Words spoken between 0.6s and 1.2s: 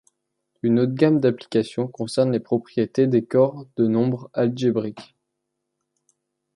Une autre gamme